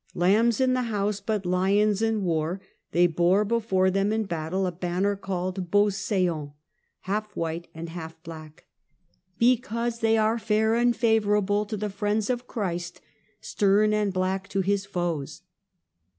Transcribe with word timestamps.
Lambs 0.15 0.59
in 0.59 0.73
the 0.73 0.81
house, 0.89 1.19
but 1.21 1.45
lions 1.45 2.01
in 2.01 2.23
war," 2.23 2.59
they 2.91 3.05
bore 3.05 3.45
before 3.45 3.91
them 3.91 4.11
in 4.11 4.23
battle 4.23 4.65
a 4.65 4.71
banner 4.71 5.15
called" 5.15 5.69
Beausdant," 5.69 6.53
half 7.01 7.29
white 7.35 7.67
and 7.75 7.89
half 7.89 8.15
black," 8.23 8.65
because 9.37 9.99
they 9.99 10.17
are 10.17 10.39
fair 10.39 10.73
and 10.73 10.95
favourable 10.95 11.67
to 11.67 11.77
the 11.77 11.91
friends 11.91 12.31
of 12.31 12.47
Christ, 12.47 12.99
stern 13.41 13.93
and 13.93 14.11
black 14.11 14.47
to 14.47 14.61
His 14.61 14.87
foes." 14.87 15.43